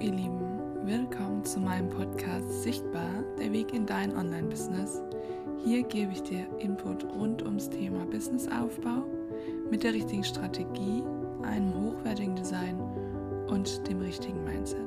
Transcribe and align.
ihr 0.00 0.12
Lieben, 0.12 0.86
willkommen 0.86 1.44
zu 1.44 1.60
meinem 1.60 1.90
Podcast 1.90 2.62
Sichtbar, 2.62 3.22
der 3.38 3.52
Weg 3.52 3.74
in 3.74 3.84
dein 3.84 4.16
Online-Business. 4.16 5.02
Hier 5.62 5.82
gebe 5.82 6.12
ich 6.12 6.22
dir 6.22 6.46
Input 6.58 7.04
rund 7.04 7.42
ums 7.42 7.68
Thema 7.68 8.06
Businessaufbau 8.06 9.04
mit 9.70 9.84
der 9.84 9.92
richtigen 9.92 10.24
Strategie, 10.24 11.02
einem 11.42 11.74
hochwertigen 11.74 12.34
Design 12.34 12.80
und 13.48 13.86
dem 13.88 14.00
richtigen 14.00 14.42
Mindset. 14.42 14.80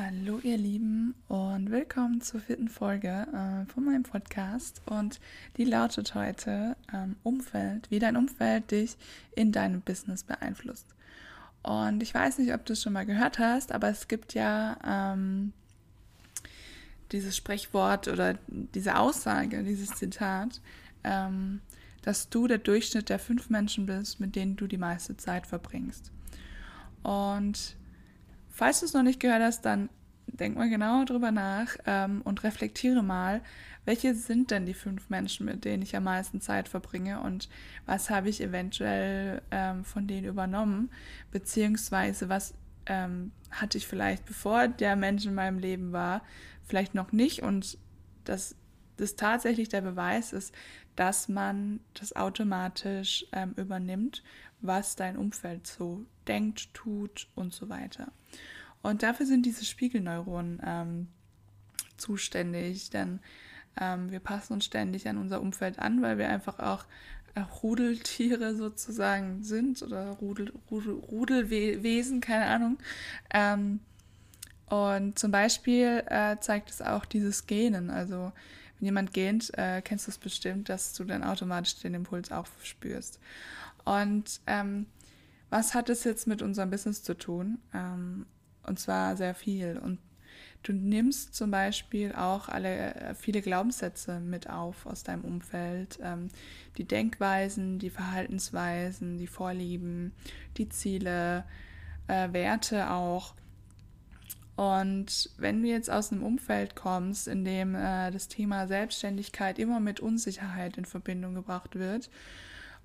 Hallo 0.00 0.38
ihr 0.44 0.56
Lieben 0.56 1.16
und 1.26 1.72
willkommen 1.72 2.20
zur 2.20 2.38
vierten 2.38 2.68
Folge 2.68 3.08
äh, 3.08 3.68
von 3.72 3.84
meinem 3.84 4.04
Podcast 4.04 4.80
und 4.86 5.18
die 5.56 5.64
lautet 5.64 6.14
heute 6.14 6.76
ähm, 6.94 7.16
Umfeld, 7.24 7.90
wie 7.90 7.98
dein 7.98 8.16
Umfeld 8.16 8.70
dich 8.70 8.96
in 9.34 9.50
deinem 9.50 9.80
Business 9.80 10.22
beeinflusst. 10.22 10.86
Und 11.64 12.00
ich 12.00 12.14
weiß 12.14 12.38
nicht, 12.38 12.54
ob 12.54 12.64
du 12.64 12.74
es 12.74 12.82
schon 12.84 12.92
mal 12.92 13.06
gehört 13.06 13.40
hast, 13.40 13.72
aber 13.72 13.88
es 13.88 14.06
gibt 14.06 14.34
ja 14.34 14.76
ähm, 14.86 15.52
dieses 17.10 17.36
Sprichwort 17.36 18.06
oder 18.06 18.38
diese 18.46 18.98
Aussage, 18.98 19.64
dieses 19.64 19.96
Zitat, 19.96 20.60
ähm, 21.02 21.60
dass 22.02 22.28
du 22.28 22.46
der 22.46 22.58
Durchschnitt 22.58 23.08
der 23.08 23.18
fünf 23.18 23.50
Menschen 23.50 23.86
bist, 23.86 24.20
mit 24.20 24.36
denen 24.36 24.54
du 24.54 24.68
die 24.68 24.78
meiste 24.78 25.16
Zeit 25.16 25.44
verbringst. 25.44 26.12
Und 27.02 27.76
Falls 28.58 28.80
du 28.80 28.86
es 28.86 28.92
noch 28.92 29.04
nicht 29.04 29.20
gehört 29.20 29.40
hast, 29.40 29.60
dann 29.64 29.88
denk 30.26 30.56
mal 30.56 30.68
genau 30.68 31.04
drüber 31.04 31.30
nach 31.30 31.76
ähm, 31.86 32.22
und 32.24 32.42
reflektiere 32.42 33.04
mal, 33.04 33.40
welche 33.84 34.16
sind 34.16 34.50
denn 34.50 34.66
die 34.66 34.74
fünf 34.74 35.10
Menschen, 35.10 35.46
mit 35.46 35.64
denen 35.64 35.80
ich 35.80 35.94
am 35.94 36.02
meisten 36.02 36.40
Zeit 36.40 36.68
verbringe 36.68 37.20
und 37.20 37.48
was 37.86 38.10
habe 38.10 38.28
ich 38.28 38.40
eventuell 38.40 39.42
ähm, 39.52 39.84
von 39.84 40.08
denen 40.08 40.26
übernommen, 40.26 40.90
beziehungsweise 41.30 42.28
was 42.28 42.52
ähm, 42.86 43.30
hatte 43.52 43.78
ich 43.78 43.86
vielleicht, 43.86 44.24
bevor 44.24 44.66
der 44.66 44.96
Mensch 44.96 45.24
in 45.24 45.36
meinem 45.36 45.60
Leben 45.60 45.92
war, 45.92 46.22
vielleicht 46.64 46.96
noch 46.96 47.12
nicht 47.12 47.44
und 47.44 47.78
das, 48.24 48.56
das 48.96 49.14
tatsächlich 49.14 49.68
der 49.68 49.82
Beweis 49.82 50.32
ist, 50.32 50.52
dass 50.96 51.28
man 51.28 51.78
das 51.94 52.16
automatisch 52.16 53.24
ähm, 53.30 53.52
übernimmt, 53.56 54.24
was 54.60 54.96
dein 54.96 55.16
Umfeld 55.16 55.68
so 55.68 56.04
denkt, 56.26 56.74
tut 56.74 57.28
und 57.36 57.54
so 57.54 57.68
weiter. 57.68 58.10
Und 58.82 59.02
dafür 59.02 59.26
sind 59.26 59.44
diese 59.44 59.64
Spiegelneuronen 59.64 60.60
ähm, 60.64 61.08
zuständig, 61.96 62.90
denn 62.90 63.20
ähm, 63.80 64.10
wir 64.10 64.20
passen 64.20 64.54
uns 64.54 64.64
ständig 64.64 65.08
an 65.08 65.18
unser 65.18 65.40
Umfeld 65.40 65.78
an, 65.78 66.02
weil 66.02 66.18
wir 66.18 66.28
einfach 66.28 66.58
auch 66.58 66.84
äh, 67.34 67.40
Rudeltiere 67.62 68.54
sozusagen 68.56 69.42
sind 69.42 69.82
oder 69.82 70.10
Rudel, 70.10 70.52
Rudel, 70.70 70.94
Rudelwesen, 70.94 72.20
keine 72.20 72.46
Ahnung. 72.46 72.78
Ähm, 73.32 73.80
und 74.66 75.18
zum 75.18 75.30
Beispiel 75.30 76.04
äh, 76.06 76.36
zeigt 76.40 76.70
es 76.70 76.82
auch 76.82 77.04
dieses 77.04 77.46
Gähnen. 77.46 77.90
Also 77.90 78.32
wenn 78.78 78.86
jemand 78.86 79.12
gähnt, 79.12 79.56
äh, 79.56 79.80
kennst 79.82 80.06
du 80.06 80.10
es 80.10 80.18
bestimmt, 80.18 80.68
dass 80.68 80.92
du 80.92 81.04
dann 81.04 81.24
automatisch 81.24 81.76
den 81.76 81.94
Impuls 81.94 82.30
auch 82.30 82.46
spürst. 82.62 83.18
Und 83.84 84.40
ähm, 84.46 84.86
was 85.50 85.74
hat 85.74 85.88
es 85.88 86.04
jetzt 86.04 86.26
mit 86.26 86.42
unserem 86.42 86.70
Business 86.70 87.02
zu 87.02 87.16
tun? 87.16 87.58
Ähm, 87.72 88.26
und 88.68 88.78
zwar 88.78 89.16
sehr 89.16 89.34
viel. 89.34 89.78
Und 89.78 89.98
du 90.62 90.72
nimmst 90.72 91.34
zum 91.34 91.50
Beispiel 91.50 92.12
auch 92.12 92.48
alle 92.48 92.94
äh, 92.94 93.14
viele 93.14 93.42
Glaubenssätze 93.42 94.20
mit 94.20 94.48
auf 94.48 94.86
aus 94.86 95.02
deinem 95.02 95.24
Umfeld, 95.24 95.98
ähm, 96.02 96.28
die 96.76 96.84
Denkweisen, 96.84 97.78
die 97.78 97.90
Verhaltensweisen, 97.90 99.18
die 99.18 99.26
Vorlieben, 99.26 100.12
die 100.56 100.68
Ziele, 100.68 101.44
äh, 102.08 102.32
Werte 102.32 102.90
auch. 102.90 103.34
Und 104.56 105.30
wenn 105.38 105.62
du 105.62 105.68
jetzt 105.68 105.88
aus 105.88 106.10
einem 106.10 106.24
Umfeld 106.24 106.74
kommst, 106.74 107.28
in 107.28 107.44
dem 107.44 107.76
äh, 107.76 108.10
das 108.10 108.26
Thema 108.26 108.66
Selbstständigkeit 108.66 109.58
immer 109.58 109.78
mit 109.78 110.00
Unsicherheit 110.00 110.76
in 110.78 110.84
Verbindung 110.84 111.34
gebracht 111.34 111.76
wird, 111.76 112.10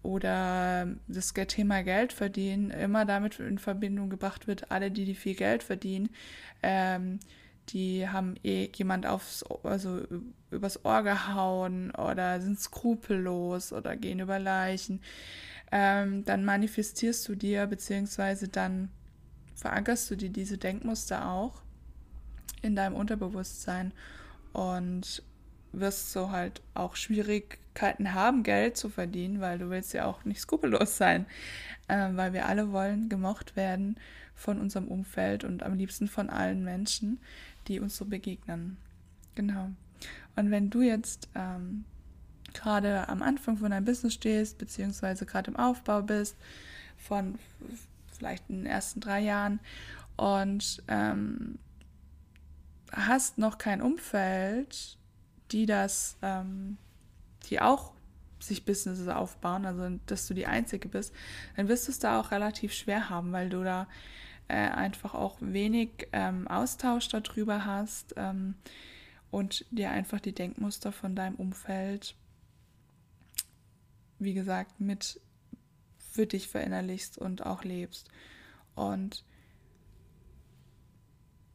oder 0.04 0.88
das 1.08 1.34
Thema 1.34 1.82
Geld 1.82 2.14
verdienen 2.14 2.70
immer 2.70 3.06
damit 3.06 3.40
in 3.40 3.58
Verbindung 3.58 4.10
gebracht 4.10 4.48
wird, 4.48 4.72
alle, 4.72 4.92
die, 4.92 5.06
die 5.06 5.16
viel 5.16 5.36
Geld 5.36 5.64
verdienen, 5.64 6.10
ähm, 6.62 7.20
die 7.70 8.08
haben 8.08 8.36
eh 8.44 8.70
jemand 8.76 9.06
aufs, 9.06 9.44
also 9.64 10.02
übers 10.52 10.84
Ohr 10.86 11.04
gehauen 11.04 11.92
oder 11.92 12.42
sind 12.42 12.60
skrupellos 12.60 13.72
oder 13.72 13.96
gehen 13.96 14.20
über 14.20 14.38
Leichen, 14.38 15.02
ähm, 15.72 16.26
dann 16.26 16.46
manifestierst 16.46 17.28
du 17.28 17.36
dir, 17.36 17.66
beziehungsweise 17.68 18.50
dann 18.50 18.90
verankerst 19.56 20.12
du 20.12 20.16
dir 20.16 20.30
diese 20.30 20.58
Denkmuster 20.58 21.30
auch 21.30 21.62
in 22.62 22.76
deinem 22.76 22.96
Unterbewusstsein. 22.96 23.94
Und 24.52 25.24
wirst 25.74 26.12
so 26.12 26.32
halt 26.32 26.62
auch 26.74 26.96
Schwierigkeiten 26.96 28.14
haben, 28.14 28.44
Geld 28.44 28.78
zu 28.78 28.90
verdienen, 28.90 29.42
weil 29.42 29.58
du 29.58 29.70
willst 29.70 29.94
ja 29.94 30.06
auch 30.06 30.24
nicht 30.24 30.40
skrupellos 30.40 30.98
sein, 30.98 31.26
äh, 31.88 32.10
weil 32.14 32.34
wir 32.34 32.46
alle 32.46 32.72
wollen 32.72 33.10
gemocht 33.10 33.56
werden 33.56 33.98
von 34.36 34.60
unserem 34.60 34.88
Umfeld 34.88 35.44
und 35.44 35.64
am 35.64 35.76
liebsten 35.76 36.08
von 36.08 36.30
allen 36.30 36.64
Menschen, 36.64 37.20
die 37.68 37.80
uns 37.80 37.98
so 37.98 38.06
begegnen. 38.06 38.78
Genau. 39.36 39.70
Und 40.36 40.52
wenn 40.52 40.70
du 40.70 40.82
jetzt 40.82 41.28
ähm, 41.36 41.86
gerade 42.54 43.08
am 43.10 43.22
Anfang 43.22 43.58
von 43.58 43.72
deinem 43.72 43.86
Business 43.86 44.14
stehst, 44.14 44.58
beziehungsweise 44.58 45.26
gerade 45.26 45.52
im 45.52 45.58
Aufbau 45.58 46.02
bist, 46.02 46.36
von 46.98 47.38
vielleicht 48.16 48.50
in 48.50 48.58
den 48.58 48.66
ersten 48.66 49.00
drei 49.00 49.20
Jahren 49.20 49.60
und 50.16 50.82
ähm, 50.88 51.58
hast 52.92 53.38
noch 53.38 53.58
kein 53.58 53.82
Umfeld, 53.82 54.98
die 55.52 55.66
das, 55.66 56.18
ähm, 56.22 56.78
die 57.50 57.62
auch 57.62 57.94
sich 58.40 58.66
Businesses 58.66 59.08
aufbauen, 59.08 59.66
also 59.66 60.00
dass 60.06 60.28
du 60.28 60.34
die 60.34 60.48
Einzige 60.48 60.90
bist, 60.90 61.14
dann 61.56 61.68
wirst 61.68 61.88
du 61.88 61.92
es 61.92 62.00
da 62.00 62.20
auch 62.20 62.32
relativ 62.32 62.74
schwer 62.74 63.10
haben, 63.10 63.32
weil 63.32 63.50
du 63.50 63.64
da 63.64 63.88
äh, 64.48 64.56
einfach 64.56 65.14
auch 65.14 65.38
wenig 65.40 66.08
ähm, 66.12 66.48
Austausch 66.48 67.08
darüber 67.08 67.66
hast 67.66 68.14
ähm, 68.18 68.56
und 69.32 69.66
dir 69.72 69.92
einfach 69.92 70.20
die 70.20 70.34
Denkmuster 70.34 70.92
von 70.92 71.16
deinem 71.16 71.36
Umfeld, 71.36 72.16
wie 74.20 74.34
gesagt, 74.34 74.80
mit 74.80 75.20
für 75.98 76.28
dich 76.28 76.48
verinnerlichst 76.48 77.18
und 77.18 77.46
auch 77.46 77.64
lebst. 77.64 78.10
Und 78.76 79.24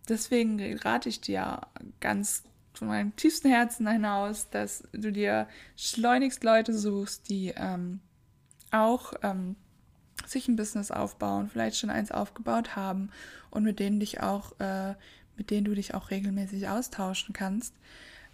deswegen 0.08 0.78
rate 0.78 1.08
ich 1.08 1.20
dir 1.20 1.60
ganz 2.00 2.42
von 2.78 2.88
meinem 2.88 3.14
tiefsten 3.16 3.48
Herzen 3.48 3.88
hinaus, 3.88 4.48
dass 4.50 4.84
du 4.92 5.12
dir 5.12 5.48
schleunigst 5.76 6.44
Leute 6.44 6.76
suchst, 6.76 7.28
die 7.28 7.52
ähm, 7.56 8.00
auch 8.70 9.14
ähm, 9.22 9.56
sich 10.26 10.48
ein 10.48 10.56
Business 10.56 10.90
aufbauen, 10.90 11.48
vielleicht 11.48 11.76
schon 11.76 11.90
eins 11.90 12.12
aufgebaut 12.12 12.76
haben 12.76 13.10
und 13.50 13.64
mit 13.64 13.78
denen 13.78 14.00
dich 14.00 14.20
auch, 14.20 14.58
äh, 14.60 14.94
mit 15.36 15.50
denen 15.50 15.64
du 15.64 15.74
dich 15.74 15.94
auch 15.94 16.10
regelmäßig 16.10 16.68
austauschen 16.68 17.32
kannst. 17.32 17.74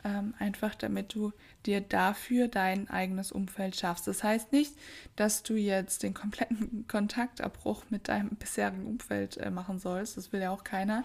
Ähm, 0.06 0.34
einfach 0.38 0.74
damit 0.74 1.14
du 1.14 1.32
dir 1.64 1.80
dafür 1.80 2.48
dein 2.48 2.90
eigenes 2.90 3.32
Umfeld 3.32 3.74
schaffst. 3.74 4.06
Das 4.06 4.22
heißt 4.22 4.52
nicht, 4.52 4.74
dass 5.16 5.42
du 5.42 5.54
jetzt 5.54 6.02
den 6.02 6.12
kompletten 6.12 6.84
Kontaktabbruch 6.88 7.84
mit 7.88 8.08
deinem 8.08 8.36
bisherigen 8.36 8.84
Umfeld 8.84 9.38
äh, 9.38 9.50
machen 9.50 9.78
sollst. 9.78 10.18
Das 10.18 10.30
will 10.30 10.42
ja 10.42 10.50
auch 10.50 10.62
keiner. 10.62 11.04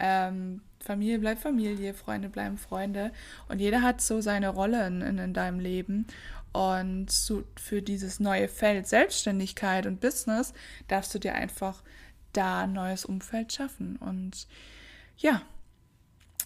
Ähm, 0.00 0.62
Familie 0.80 1.20
bleibt 1.20 1.42
Familie, 1.42 1.94
Freunde 1.94 2.28
bleiben 2.28 2.58
Freunde. 2.58 3.12
Und 3.48 3.60
jeder 3.60 3.82
hat 3.82 4.00
so 4.00 4.20
seine 4.20 4.48
Rolle 4.48 4.84
in, 4.84 5.00
in 5.00 5.32
deinem 5.32 5.60
Leben. 5.60 6.06
Und 6.52 7.10
so 7.10 7.44
für 7.56 7.82
dieses 7.82 8.18
neue 8.18 8.48
Feld 8.48 8.88
Selbstständigkeit 8.88 9.86
und 9.86 10.00
Business 10.00 10.52
darfst 10.88 11.14
du 11.14 11.20
dir 11.20 11.34
einfach 11.34 11.84
da 12.32 12.62
ein 12.62 12.72
neues 12.72 13.04
Umfeld 13.04 13.52
schaffen. 13.52 13.96
Und 13.96 14.48
ja, 15.18 15.42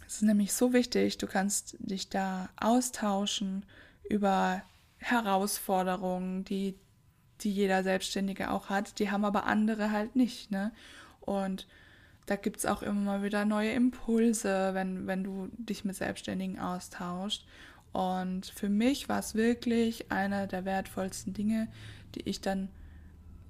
es 0.06 0.16
ist 0.16 0.22
nämlich 0.22 0.52
so 0.52 0.72
wichtig, 0.72 1.18
du 1.18 1.26
kannst 1.26 1.76
dich 1.78 2.08
da 2.08 2.48
austauschen 2.56 3.64
über 4.08 4.62
Herausforderungen, 4.98 6.44
die, 6.44 6.74
die 7.40 7.52
jeder 7.52 7.82
Selbstständige 7.82 8.50
auch 8.50 8.68
hat. 8.68 8.98
Die 8.98 9.10
haben 9.10 9.24
aber 9.24 9.46
andere 9.46 9.90
halt 9.90 10.16
nicht. 10.16 10.50
Ne? 10.50 10.72
Und 11.20 11.66
da 12.26 12.36
gibt 12.36 12.58
es 12.58 12.66
auch 12.66 12.82
immer 12.82 13.00
mal 13.00 13.22
wieder 13.22 13.44
neue 13.44 13.72
Impulse, 13.72 14.70
wenn, 14.72 15.06
wenn 15.06 15.24
du 15.24 15.48
dich 15.58 15.84
mit 15.84 15.96
Selbstständigen 15.96 16.58
austauscht. 16.58 17.44
Und 17.92 18.46
für 18.46 18.68
mich 18.68 19.08
war 19.08 19.20
es 19.20 19.34
wirklich 19.34 20.10
einer 20.10 20.46
der 20.46 20.64
wertvollsten 20.64 21.32
Dinge, 21.32 21.68
die 22.14 22.22
ich 22.28 22.40
dann 22.40 22.68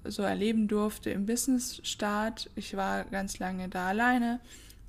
so 0.05 0.23
erleben 0.23 0.69
durfte 0.69 1.11
im 1.11 1.25
Business-Start. 1.25 2.50
Ich 2.57 2.77
war 2.77 3.05
ganz 3.05 3.39
lange 3.39 3.69
da 3.69 3.89
alleine 3.89 4.41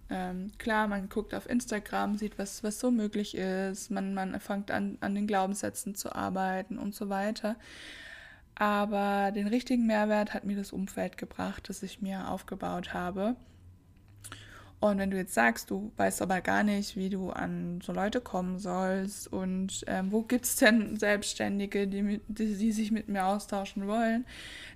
ähm, 0.09 0.51
klar, 0.57 0.87
man 0.87 1.09
guckt 1.09 1.33
auf 1.33 1.49
Instagram, 1.49 2.17
sieht, 2.17 2.37
was, 2.37 2.63
was 2.63 2.79
so 2.79 2.91
möglich 2.91 3.35
ist, 3.35 3.89
man, 3.91 4.13
man 4.13 4.39
fängt 4.39 4.71
an, 4.71 4.97
an 5.01 5.15
den 5.15 5.27
Glaubenssätzen 5.27 5.95
zu 5.95 6.13
arbeiten 6.15 6.77
und 6.77 6.93
so 6.93 7.09
weiter. 7.09 7.55
aber 8.55 9.31
den 9.33 9.47
richtigen 9.47 9.85
Mehrwert 9.85 10.33
hat 10.33 10.45
mir 10.45 10.55
das 10.55 10.71
Umfeld 10.71 11.17
gebracht, 11.17 11.69
das 11.69 11.83
ich 11.83 12.01
mir 12.01 12.29
aufgebaut 12.29 12.93
habe. 12.93 13.35
Und 14.79 14.97
wenn 14.97 15.09
du 15.09 15.17
jetzt 15.17 15.33
sagst, 15.33 15.71
du 15.71 15.91
weißt 15.97 16.21
aber 16.21 16.41
gar 16.41 16.63
nicht, 16.63 16.95
wie 16.95 17.09
du 17.09 17.31
an 17.31 17.79
so 17.81 17.93
Leute 17.93 18.21
kommen 18.21 18.59
sollst 18.59 19.31
und 19.31 19.83
ähm, 19.87 20.11
wo 20.11 20.21
gibt 20.21 20.45
es 20.45 20.57
denn 20.57 20.97
Selbstständige, 20.97 21.87
die, 21.87 22.21
die, 22.27 22.55
die, 22.55 22.71
sich 22.71 22.91
mit 22.91 23.07
mir 23.07 23.25
austauschen 23.25 23.87
wollen, 23.87 24.25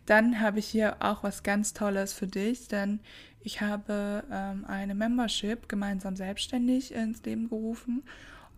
dann 0.05 0.39
habe 0.39 0.59
ich 0.59 0.67
hier 0.67 0.97
auch 0.99 1.23
was 1.23 1.43
ganz 1.43 1.73
Tolles 1.73 2.13
für 2.13 2.27
dich, 2.27 2.67
denn 2.67 3.01
ich 3.41 3.61
habe 3.61 4.23
ähm, 4.31 4.65
eine 4.65 4.95
Membership 4.95 5.69
gemeinsam 5.69 6.15
selbstständig 6.15 6.93
ins 6.93 7.23
Leben 7.23 7.49
gerufen 7.49 8.03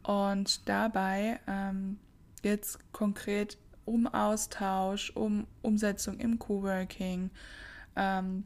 und 0.04 0.68
dabei 0.70 1.40
ähm, 1.48 2.00
jetzt 2.44 2.80
konkret 2.94 3.58
um 3.86 4.08
Austausch, 4.08 5.12
um 5.16 5.48
Umsetzung 5.62 6.20
im 6.20 6.40
Coworking, 6.40 7.30
ähm, 7.96 8.46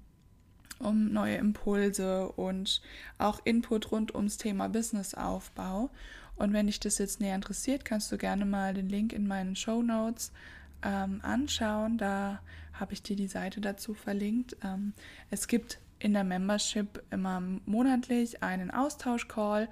um 0.79 1.11
neue 1.11 1.35
Impulse 1.35 2.29
und 2.29 2.81
auch 3.17 3.39
Input 3.43 3.91
rund 3.91 4.13
ums 4.13 4.37
Thema 4.37 4.69
Businessaufbau. 4.69 5.89
Und 6.35 6.53
wenn 6.53 6.67
dich 6.67 6.79
das 6.79 6.97
jetzt 6.97 7.21
näher 7.21 7.35
interessiert, 7.35 7.85
kannst 7.85 8.11
du 8.11 8.17
gerne 8.17 8.45
mal 8.45 8.73
den 8.73 8.89
Link 8.89 9.13
in 9.13 9.27
meinen 9.27 9.55
Show 9.55 9.81
Notes 9.81 10.31
ähm, 10.83 11.19
anschauen. 11.23 11.97
Da 11.97 12.41
habe 12.73 12.93
ich 12.93 13.01
dir 13.01 13.15
die 13.15 13.27
Seite 13.27 13.61
dazu 13.61 13.93
verlinkt. 13.93 14.57
Ähm, 14.63 14.93
es 15.29 15.47
gibt 15.47 15.79
in 15.99 16.13
der 16.13 16.23
Membership 16.23 17.01
immer 17.09 17.41
monatlich 17.65 18.43
einen 18.43 18.69
Austausch-Call, 18.69 19.69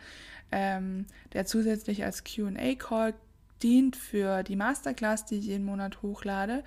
ähm, 0.51 1.06
der 1.33 1.45
zusätzlich 1.45 2.03
als 2.06 2.23
QA-Call 2.23 3.13
dient 3.61 3.95
für 3.95 4.44
die 4.44 4.56
Masterclass, 4.56 5.25
die 5.25 5.35
ich 5.35 5.45
jeden 5.45 5.65
Monat 5.65 6.01
hochlade. 6.01 6.63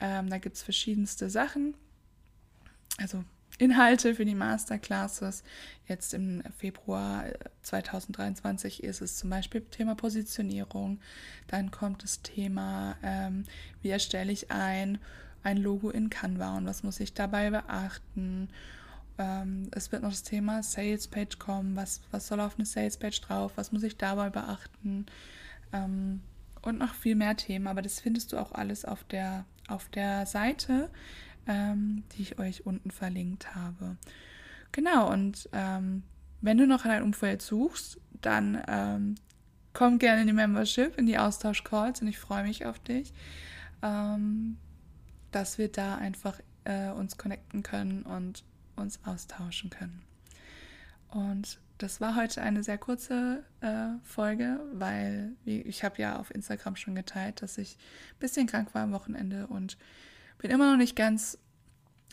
Ähm, 0.00 0.30
da 0.30 0.38
gibt 0.38 0.56
es 0.56 0.62
verschiedenste 0.62 1.30
Sachen, 1.30 1.74
also 2.98 3.24
Inhalte 3.58 4.14
für 4.14 4.24
die 4.24 4.34
Masterclasses. 4.34 5.42
Jetzt 5.86 6.14
im 6.14 6.42
Februar 6.56 7.24
2023 7.62 8.82
äh, 8.82 8.86
ist 8.86 9.02
es 9.02 9.16
zum 9.16 9.30
Beispiel 9.30 9.60
Thema 9.62 9.94
Positionierung. 9.94 11.00
Dann 11.48 11.70
kommt 11.70 12.02
das 12.02 12.22
Thema, 12.22 12.96
ähm, 13.02 13.44
wie 13.82 13.90
erstelle 13.90 14.32
ich 14.32 14.50
ein, 14.50 14.98
ein 15.42 15.56
Logo 15.56 15.90
in 15.90 16.10
Canva 16.10 16.56
und 16.56 16.66
was 16.66 16.82
muss 16.82 17.00
ich 17.00 17.14
dabei 17.14 17.50
beachten. 17.50 18.48
Ähm, 19.18 19.68
es 19.72 19.92
wird 19.92 20.02
noch 20.02 20.10
das 20.10 20.22
Thema 20.22 20.62
Sales 20.62 21.08
Page 21.08 21.38
kommen. 21.38 21.76
Was, 21.76 22.00
was 22.10 22.28
soll 22.28 22.40
auf 22.40 22.56
eine 22.56 22.66
Sales 22.66 22.96
Page 22.96 23.20
drauf? 23.20 23.52
Was 23.56 23.72
muss 23.72 23.82
ich 23.82 23.96
dabei 23.96 24.30
beachten? 24.30 25.06
Ähm, 25.72 26.20
und 26.62 26.78
noch 26.78 26.94
viel 26.94 27.16
mehr 27.16 27.36
Themen, 27.36 27.66
aber 27.66 27.82
das 27.82 28.00
findest 28.00 28.32
du 28.32 28.38
auch 28.38 28.52
alles 28.52 28.84
auf 28.84 29.04
der, 29.04 29.44
auf 29.68 29.88
der 29.88 30.26
Seite, 30.26 30.90
ähm, 31.46 32.04
die 32.12 32.22
ich 32.22 32.38
euch 32.38 32.66
unten 32.66 32.90
verlinkt 32.90 33.54
habe. 33.54 33.96
Genau, 34.72 35.10
und 35.10 35.48
ähm, 35.52 36.02
wenn 36.40 36.58
du 36.58 36.66
noch 36.66 36.84
ein 36.84 37.02
Umfeld 37.02 37.42
suchst, 37.42 38.00
dann 38.20 38.62
ähm, 38.68 39.14
komm 39.72 39.98
gerne 39.98 40.22
in 40.22 40.26
die 40.26 40.32
Membership, 40.32 40.98
in 40.98 41.06
die 41.06 41.18
Austausch-Calls 41.18 42.02
und 42.02 42.08
ich 42.08 42.18
freue 42.18 42.44
mich 42.44 42.66
auf 42.66 42.78
dich, 42.78 43.12
ähm, 43.82 44.56
dass 45.30 45.58
wir 45.58 45.68
da 45.68 45.96
einfach 45.96 46.40
äh, 46.64 46.90
uns 46.90 47.16
connecten 47.16 47.62
können 47.62 48.02
und 48.02 48.44
uns 48.76 49.00
austauschen 49.04 49.70
können. 49.70 50.02
Und 51.08 51.58
das 51.78 52.00
war 52.00 52.16
heute 52.16 52.42
eine 52.42 52.62
sehr 52.62 52.78
kurze 52.78 53.44
äh, 53.60 53.98
Folge, 54.02 54.60
weil 54.72 55.32
ich 55.44 55.84
habe 55.84 56.00
ja 56.00 56.18
auf 56.18 56.32
Instagram 56.34 56.76
schon 56.76 56.94
geteilt, 56.94 57.42
dass 57.42 57.58
ich 57.58 57.76
ein 58.14 58.20
bisschen 58.20 58.46
krank 58.46 58.74
war 58.74 58.82
am 58.82 58.92
Wochenende 58.92 59.46
und 59.48 59.76
bin 60.42 60.50
immer 60.50 60.70
noch 60.70 60.76
nicht 60.76 60.96
ganz 60.96 61.38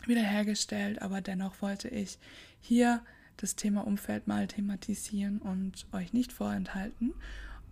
wiederhergestellt, 0.06 1.02
aber 1.02 1.20
dennoch 1.20 1.60
wollte 1.60 1.88
ich 1.88 2.18
hier 2.60 3.02
das 3.36 3.56
Thema 3.56 3.86
Umfeld 3.86 4.26
mal 4.26 4.46
thematisieren 4.46 5.38
und 5.38 5.86
euch 5.92 6.12
nicht 6.12 6.32
vorenthalten. 6.32 7.12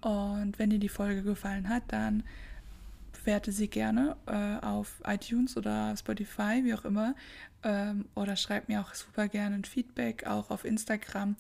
Und 0.00 0.58
wenn 0.58 0.70
dir 0.70 0.78
die 0.78 0.88
Folge 0.88 1.22
gefallen 1.22 1.69
hat, 1.69 1.84
dann 1.88 2.22
bewerte 3.12 3.50
sie 3.52 3.69
gerne 3.69 4.16
äh, 4.26 4.64
auf 4.64 5.00
iTunes 5.05 5.56
oder 5.56 5.96
Spotify, 5.96 6.62
wie 6.64 6.75
auch 6.75 6.84
immer. 6.84 7.14
Ähm, 7.62 8.06
oder 8.14 8.37
schreib 8.37 8.69
mir 8.69 8.81
auch 8.81 8.94
super 8.94 9.28
gerne 9.28 9.56
ein 9.56 9.64
Feedback, 9.64 10.26
auch 10.26 10.50
auf 10.50 10.64
Instagram 10.64 11.37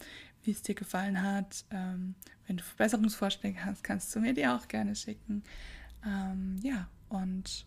wie 0.48 0.52
es 0.52 0.62
dir 0.62 0.74
gefallen 0.74 1.22
hat. 1.22 1.66
Ähm, 1.70 2.14
wenn 2.46 2.56
du 2.56 2.62
Verbesserungsvorschläge 2.62 3.64
hast, 3.64 3.84
kannst 3.84 4.14
du 4.16 4.20
mir 4.20 4.32
die 4.32 4.46
auch 4.46 4.66
gerne 4.66 4.96
schicken. 4.96 5.42
Ähm, 6.06 6.56
ja, 6.62 6.88
und 7.10 7.66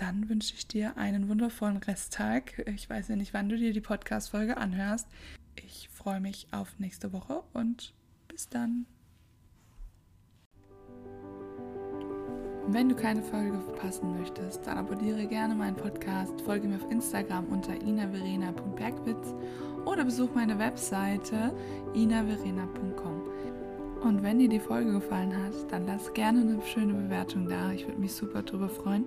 dann 0.00 0.28
wünsche 0.30 0.54
ich 0.54 0.66
dir 0.66 0.96
einen 0.96 1.28
wundervollen 1.28 1.76
Resttag. 1.76 2.64
Ich 2.66 2.88
weiß 2.88 3.08
ja 3.08 3.16
nicht, 3.16 3.34
wann 3.34 3.50
du 3.50 3.56
dir 3.56 3.72
die 3.72 3.82
Podcast-Folge 3.82 4.56
anhörst. 4.56 5.06
Ich 5.56 5.90
freue 5.90 6.20
mich 6.20 6.46
auf 6.52 6.78
nächste 6.78 7.12
Woche 7.12 7.42
und 7.52 7.92
bis 8.28 8.48
dann. 8.48 8.86
Wenn 12.68 12.88
du 12.88 12.94
keine 12.94 13.22
Folge 13.22 13.60
verpassen 13.60 14.18
möchtest, 14.18 14.66
dann 14.66 14.78
abonniere 14.78 15.26
gerne 15.26 15.54
meinen 15.54 15.76
Podcast, 15.76 16.40
folge 16.42 16.68
mir 16.68 16.76
auf 16.76 16.90
Instagram 16.90 17.46
unter 17.46 17.74
inaverena.bergwitz 17.74 19.34
oder 19.84 20.04
besuch 20.04 20.34
meine 20.34 20.58
Webseite 20.58 21.54
inaverena.com. 21.94 23.22
Und 24.02 24.22
wenn 24.22 24.38
dir 24.38 24.48
die 24.48 24.60
Folge 24.60 24.92
gefallen 24.92 25.36
hat, 25.36 25.70
dann 25.70 25.84
lass 25.86 26.14
gerne 26.14 26.40
eine 26.40 26.62
schöne 26.62 26.94
Bewertung 26.94 27.48
da. 27.48 27.72
Ich 27.72 27.86
würde 27.86 28.00
mich 28.00 28.14
super 28.14 28.42
darüber 28.42 28.70
freuen. 28.70 29.06